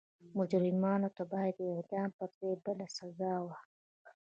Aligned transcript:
مجرمانو 0.37 1.09
ته 1.15 1.23
به 1.31 1.41
د 1.57 1.59
اعدام 1.73 2.09
پر 2.17 2.29
ځای 2.37 2.55
بله 2.65 2.85
سزا 2.97 3.35
وه. 3.45 3.57